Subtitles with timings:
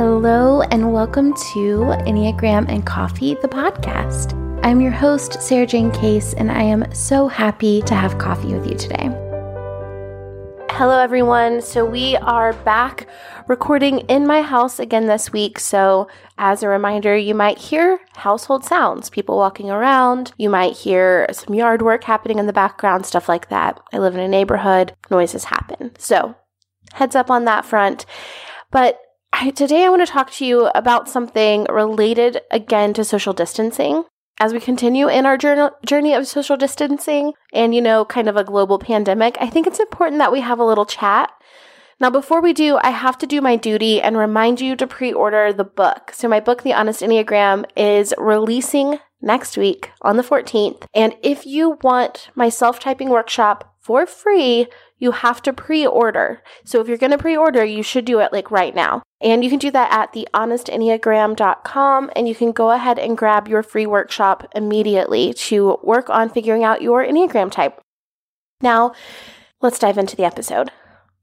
[0.00, 4.32] Hello, and welcome to Enneagram and Coffee, the podcast.
[4.64, 8.78] I'm your host, Sarajane Case, and I am so happy to have coffee with you
[8.78, 9.10] today.
[10.70, 11.60] Hello, everyone.
[11.60, 13.08] So, we are back
[13.46, 15.58] recording in my house again this week.
[15.58, 16.08] So,
[16.38, 20.32] as a reminder, you might hear household sounds, people walking around.
[20.38, 23.78] You might hear some yard work happening in the background, stuff like that.
[23.92, 25.90] I live in a neighborhood, noises happen.
[25.98, 26.36] So,
[26.94, 28.06] heads up on that front.
[28.70, 28.98] But
[29.32, 34.04] I, today I want to talk to you about something related again to social distancing.
[34.38, 38.44] As we continue in our journey, of social distancing and, you know, kind of a
[38.44, 41.30] global pandemic, I think it's important that we have a little chat.
[42.00, 45.12] Now, before we do, I have to do my duty and remind you to pre
[45.12, 46.12] order the book.
[46.14, 50.84] So, my book, The Honest Enneagram, is releasing next week on the 14th.
[50.94, 54.66] And if you want my self typing workshop for free,
[55.00, 56.42] you have to pre order.
[56.64, 59.02] So if you're going to pre order, you should do it like right now.
[59.20, 63.62] And you can do that at thehonestenneagram.com and you can go ahead and grab your
[63.62, 67.80] free workshop immediately to work on figuring out your Enneagram type.
[68.60, 68.92] Now,
[69.60, 70.70] let's dive into the episode.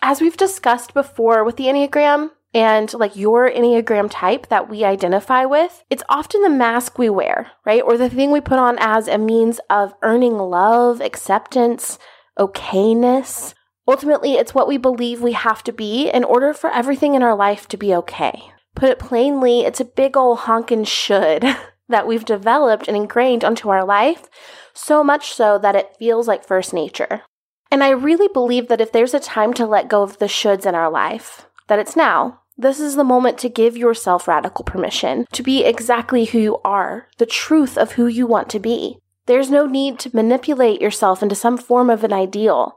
[0.00, 5.44] As we've discussed before with the Enneagram, and like your Enneagram type that we identify
[5.44, 7.82] with, it's often the mask we wear, right?
[7.82, 11.98] Or the thing we put on as a means of earning love, acceptance,
[12.38, 13.54] okayness,
[13.86, 17.36] Ultimately, it's what we believe we have to be in order for everything in our
[17.36, 18.52] life to be okay.
[18.74, 21.44] Put it plainly, it's a big ol' honkin' should
[21.88, 24.28] that we've developed and ingrained onto our life,
[24.72, 27.22] so much so that it feels like first nature.
[27.70, 30.66] And I really believe that if there's a time to let go of the shoulds
[30.66, 32.40] in our life, that it's now.
[32.56, 37.08] This is the moment to give yourself radical permission to be exactly who you are,
[37.18, 38.98] the truth of who you want to be.
[39.26, 42.76] There's no need to manipulate yourself into some form of an ideal.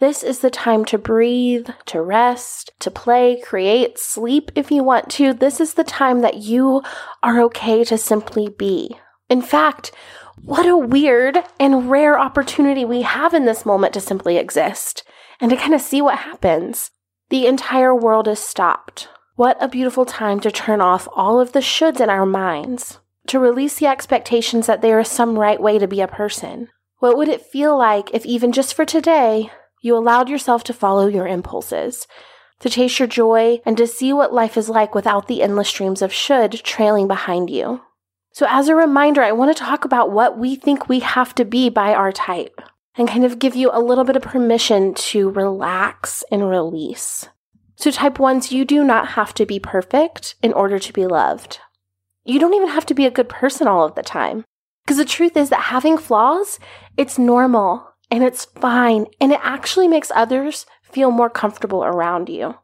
[0.00, 5.08] This is the time to breathe, to rest, to play, create, sleep if you want
[5.10, 5.32] to.
[5.32, 6.82] This is the time that you
[7.22, 8.98] are okay to simply be.
[9.30, 9.92] In fact,
[10.42, 15.04] what a weird and rare opportunity we have in this moment to simply exist
[15.40, 16.90] and to kind of see what happens.
[17.30, 19.08] The entire world is stopped.
[19.36, 22.98] What a beautiful time to turn off all of the shoulds in our minds,
[23.28, 26.68] to release the expectations that there is some right way to be a person.
[26.98, 29.50] What would it feel like if, even just for today,
[29.84, 32.06] you allowed yourself to follow your impulses,
[32.60, 36.00] to taste your joy, and to see what life is like without the endless streams
[36.00, 37.82] of should trailing behind you.
[38.32, 41.44] So, as a reminder, I want to talk about what we think we have to
[41.44, 42.62] be by our type
[42.96, 47.28] and kind of give you a little bit of permission to relax and release.
[47.76, 51.58] So, type ones, you do not have to be perfect in order to be loved.
[52.24, 54.44] You don't even have to be a good person all of the time.
[54.84, 56.58] Because the truth is that having flaws,
[56.96, 59.06] it's normal and it's fine.
[59.20, 62.54] And it actually makes others feel more comfortable around you.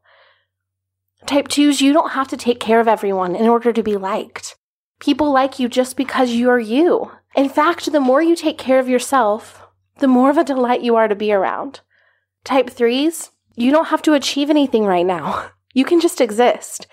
[1.27, 4.57] Type twos, you don't have to take care of everyone in order to be liked.
[5.01, 7.11] People like you just because you're you.
[7.35, 9.67] In fact, the more you take care of yourself,
[9.99, 11.81] the more of a delight you are to be around.
[12.45, 15.51] Type threes, you don't have to achieve anything right now.
[15.73, 16.89] You can just exist.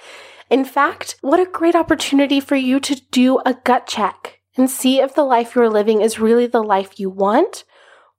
[0.52, 5.02] In fact, what a great opportunity for you to do a gut check and see
[5.02, 7.64] if the life you're living is really the life you want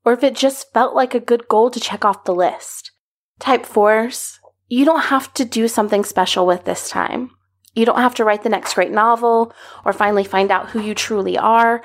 [0.09, 2.93] or if it just felt like a good goal to check off the list.
[3.39, 7.31] Type 4s, you don't have to do something special with this time.
[7.75, 9.53] You don't have to write the next great novel
[9.85, 11.83] or finally find out who you truly are.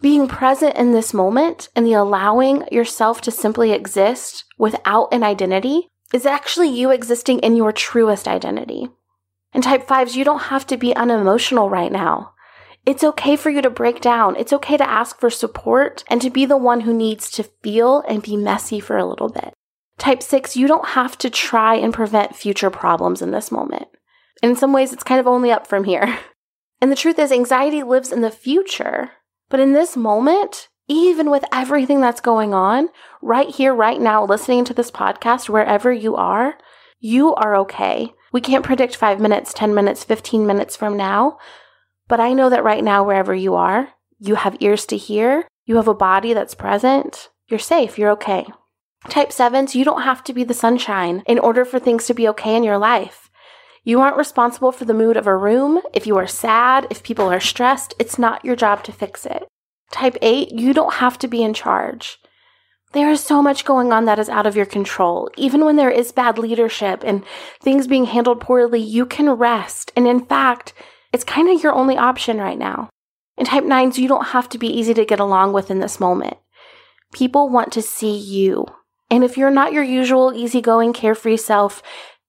[0.00, 5.88] Being present in this moment and the allowing yourself to simply exist without an identity
[6.14, 8.90] is actually you existing in your truest identity.
[9.52, 12.32] And type fives, you don't have to be unemotional right now.
[12.86, 14.36] It's okay for you to break down.
[14.36, 18.04] It's okay to ask for support and to be the one who needs to feel
[18.08, 19.52] and be messy for a little bit.
[19.98, 23.88] Type six, you don't have to try and prevent future problems in this moment.
[24.40, 26.18] In some ways, it's kind of only up from here.
[26.78, 29.12] And the truth is, anxiety lives in the future.
[29.48, 32.90] But in this moment, even with everything that's going on,
[33.22, 36.58] right here, right now, listening to this podcast, wherever you are,
[37.00, 38.12] you are okay.
[38.30, 41.38] We can't predict five minutes, 10 minutes, 15 minutes from now,
[42.08, 43.88] but I know that right now, wherever you are,
[44.18, 48.46] you have ears to hear, you have a body that's present, you're safe, you're okay.
[49.08, 52.28] Type 7s, you don't have to be the sunshine in order for things to be
[52.28, 53.30] okay in your life.
[53.84, 55.80] You aren't responsible for the mood of a room.
[55.92, 59.46] If you are sad, if people are stressed, it's not your job to fix it.
[59.92, 62.18] Type 8, you don't have to be in charge.
[62.92, 65.30] There is so much going on that is out of your control.
[65.36, 67.24] Even when there is bad leadership and
[67.60, 69.92] things being handled poorly, you can rest.
[69.94, 70.72] And in fact,
[71.16, 72.90] it's kind of your only option right now.
[73.38, 75.98] In type 9s, you don't have to be easy to get along with in this
[75.98, 76.36] moment.
[77.14, 78.66] People want to see you.
[79.10, 81.82] And if you're not your usual easygoing, carefree self,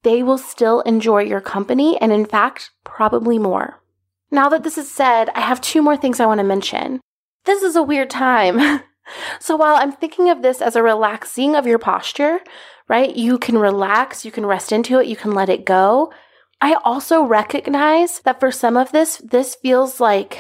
[0.04, 3.84] they will still enjoy your company and, in fact, probably more.
[4.32, 7.02] Now that this is said, I have two more things I want to mention.
[7.44, 8.84] This is a weird time.
[9.42, 12.40] so while I'm thinking of this as a relaxing of your posture,
[12.88, 13.14] right?
[13.14, 16.14] You can relax, you can rest into it, you can let it go.
[16.60, 20.40] I also recognize that for some of this, this feels like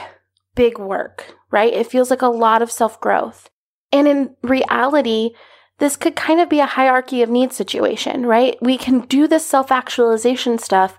[0.55, 1.71] big work, right?
[1.71, 3.49] It feels like a lot of self growth.
[3.91, 5.31] And in reality,
[5.79, 8.57] this could kind of be a hierarchy of needs situation, right?
[8.61, 10.97] We can do this self actualization stuff,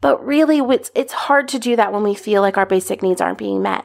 [0.00, 3.20] but really it's, it's hard to do that when we feel like our basic needs
[3.20, 3.84] aren't being met.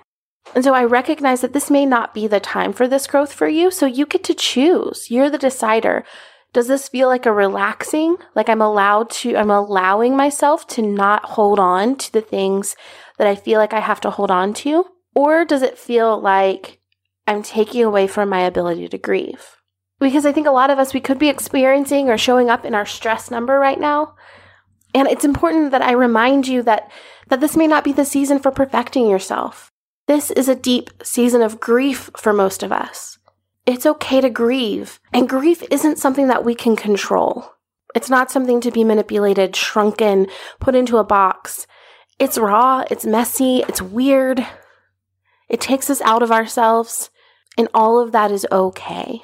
[0.55, 3.47] And so I recognize that this may not be the time for this growth for
[3.47, 3.71] you.
[3.71, 5.09] So you get to choose.
[5.09, 6.03] You're the decider.
[6.53, 8.17] Does this feel like a relaxing?
[8.35, 12.75] Like I'm allowed to, I'm allowing myself to not hold on to the things
[13.17, 14.85] that I feel like I have to hold on to?
[15.15, 16.79] Or does it feel like
[17.27, 19.57] I'm taking away from my ability to grieve?
[19.99, 22.75] Because I think a lot of us, we could be experiencing or showing up in
[22.75, 24.15] our stress number right now.
[24.93, 26.91] And it's important that I remind you that,
[27.29, 29.71] that this may not be the season for perfecting yourself.
[30.07, 33.17] This is a deep season of grief for most of us.
[33.65, 34.99] It's okay to grieve.
[35.13, 37.53] And grief isn't something that we can control.
[37.95, 40.27] It's not something to be manipulated, shrunken,
[40.59, 41.65] put into a box.
[42.19, 44.45] It's raw, it's messy, it's weird.
[45.47, 47.09] It takes us out of ourselves,
[47.57, 49.21] and all of that is okay.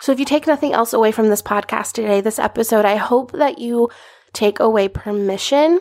[0.00, 3.32] So, if you take nothing else away from this podcast today, this episode, I hope
[3.32, 3.88] that you
[4.32, 5.80] take away permission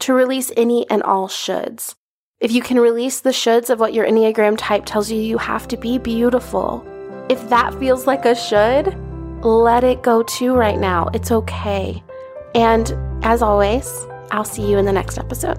[0.00, 1.94] to release any and all shoulds.
[2.40, 5.68] If you can release the shoulds of what your Enneagram type tells you you have
[5.68, 6.84] to be beautiful,
[7.28, 8.94] if that feels like a should,
[9.44, 11.08] let it go too right now.
[11.14, 12.02] It's okay.
[12.54, 12.92] And
[13.22, 15.58] as always, I'll see you in the next episode.